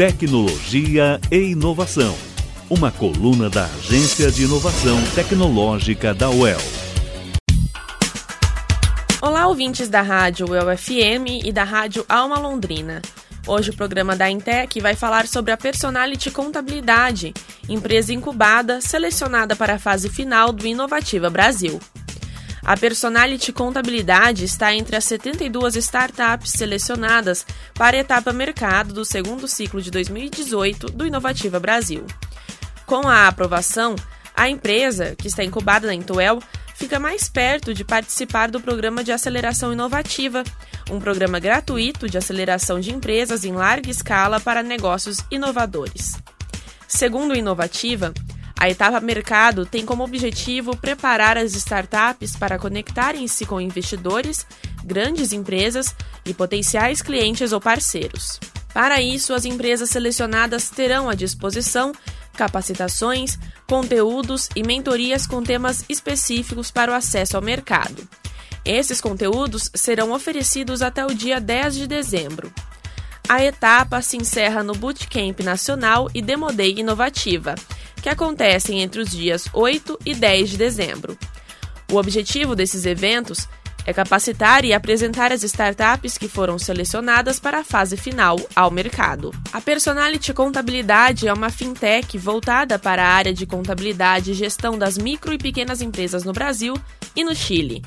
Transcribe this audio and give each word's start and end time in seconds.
Tecnologia 0.00 1.20
e 1.30 1.50
Inovação. 1.50 2.16
Uma 2.70 2.90
coluna 2.90 3.50
da 3.50 3.66
Agência 3.66 4.30
de 4.30 4.44
Inovação 4.44 4.96
Tecnológica 5.14 6.14
da 6.14 6.30
UEL. 6.30 6.56
Olá, 9.20 9.46
ouvintes 9.46 9.90
da 9.90 10.00
Rádio 10.00 10.48
UEL 10.48 10.74
FM 10.74 11.44
e 11.44 11.52
da 11.52 11.64
Rádio 11.64 12.06
Alma 12.08 12.38
Londrina. 12.38 13.02
Hoje 13.46 13.68
o 13.68 13.76
programa 13.76 14.16
da 14.16 14.30
Intec 14.30 14.80
vai 14.80 14.96
falar 14.96 15.26
sobre 15.26 15.52
a 15.52 15.56
Personality 15.58 16.30
Contabilidade, 16.30 17.34
empresa 17.68 18.10
incubada 18.14 18.80
selecionada 18.80 19.54
para 19.54 19.74
a 19.74 19.78
fase 19.78 20.08
final 20.08 20.50
do 20.50 20.66
Inovativa 20.66 21.28
Brasil. 21.28 21.78
A 22.64 22.76
Personality 22.76 23.52
Contabilidade 23.52 24.44
está 24.44 24.74
entre 24.74 24.94
as 24.94 25.04
72 25.04 25.76
startups 25.76 26.52
selecionadas 26.52 27.46
para 27.74 27.96
a 27.96 28.00
etapa 28.00 28.32
mercado 28.32 28.92
do 28.92 29.04
segundo 29.04 29.48
ciclo 29.48 29.80
de 29.80 29.90
2018 29.90 30.88
do 30.88 31.06
Inovativa 31.06 31.58
Brasil. 31.58 32.04
Com 32.84 33.08
a 33.08 33.26
aprovação, 33.28 33.96
a 34.36 34.48
empresa, 34.48 35.14
que 35.16 35.28
está 35.28 35.42
incubada 35.42 35.86
na 35.86 35.94
Intuel, 35.94 36.40
fica 36.74 36.98
mais 36.98 37.28
perto 37.28 37.72
de 37.72 37.84
participar 37.84 38.50
do 38.50 38.60
Programa 38.60 39.02
de 39.02 39.12
Aceleração 39.12 39.72
Inovativa, 39.72 40.44
um 40.90 40.98
programa 40.98 41.38
gratuito 41.38 42.08
de 42.08 42.18
aceleração 42.18 42.80
de 42.80 42.92
empresas 42.92 43.44
em 43.44 43.52
larga 43.52 43.90
escala 43.90 44.40
para 44.40 44.62
negócios 44.62 45.18
inovadores. 45.30 46.16
Segundo 46.88 47.32
o 47.32 47.36
Inovativa, 47.36 48.12
a 48.60 48.68
etapa 48.68 49.00
mercado 49.00 49.64
tem 49.64 49.86
como 49.86 50.04
objetivo 50.04 50.76
preparar 50.76 51.38
as 51.38 51.54
startups 51.54 52.36
para 52.36 52.58
conectarem-se 52.58 53.46
com 53.46 53.58
investidores, 53.58 54.46
grandes 54.84 55.32
empresas 55.32 55.96
e 56.26 56.34
potenciais 56.34 57.00
clientes 57.00 57.52
ou 57.52 57.60
parceiros. 57.60 58.38
Para 58.74 59.00
isso, 59.00 59.32
as 59.32 59.46
empresas 59.46 59.88
selecionadas 59.88 60.68
terão 60.68 61.08
à 61.08 61.14
disposição 61.14 61.92
capacitações, 62.34 63.38
conteúdos 63.66 64.50
e 64.54 64.62
mentorias 64.62 65.26
com 65.26 65.42
temas 65.42 65.82
específicos 65.88 66.70
para 66.70 66.92
o 66.92 66.94
acesso 66.94 67.38
ao 67.38 67.42
mercado. 67.42 68.06
Esses 68.62 69.00
conteúdos 69.00 69.70
serão 69.74 70.12
oferecidos 70.12 70.82
até 70.82 71.04
o 71.06 71.14
dia 71.14 71.40
10 71.40 71.76
de 71.76 71.86
dezembro. 71.86 72.52
A 73.26 73.42
etapa 73.42 74.02
se 74.02 74.18
encerra 74.18 74.62
no 74.62 74.74
Bootcamp 74.74 75.40
Nacional 75.40 76.10
e 76.12 76.20
Demodei 76.20 76.74
Inovativa, 76.78 77.54
que 78.00 78.08
acontecem 78.08 78.80
entre 78.80 79.00
os 79.00 79.10
dias 79.10 79.48
8 79.52 79.98
e 80.04 80.14
10 80.14 80.50
de 80.50 80.56
dezembro. 80.56 81.18
O 81.90 81.96
objetivo 81.96 82.54
desses 82.54 82.86
eventos 82.86 83.48
é 83.86 83.92
capacitar 83.92 84.64
e 84.64 84.72
apresentar 84.72 85.32
as 85.32 85.42
startups 85.42 86.16
que 86.18 86.28
foram 86.28 86.58
selecionadas 86.58 87.40
para 87.40 87.60
a 87.60 87.64
fase 87.64 87.96
final 87.96 88.38
ao 88.54 88.70
mercado. 88.70 89.32
A 89.52 89.60
Personality 89.60 90.32
Contabilidade 90.32 91.26
é 91.26 91.32
uma 91.32 91.50
fintech 91.50 92.16
voltada 92.18 92.78
para 92.78 93.02
a 93.02 93.08
área 93.08 93.32
de 93.32 93.46
contabilidade 93.46 94.30
e 94.30 94.34
gestão 94.34 94.78
das 94.78 94.96
micro 94.96 95.32
e 95.32 95.38
pequenas 95.38 95.80
empresas 95.80 96.24
no 96.24 96.32
Brasil 96.32 96.74
e 97.16 97.24
no 97.24 97.34
Chile. 97.34 97.82